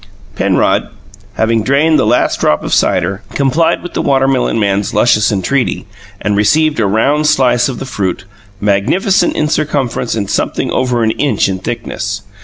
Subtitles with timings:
[0.35, 0.87] Penrod,
[1.35, 5.85] having drained the last drop of cider, complied with the watermelon man's luscious entreaty,
[6.19, 8.25] and received a round slice of the fruit,
[8.59, 12.23] magnificent in circumference and something over an inch in thickness.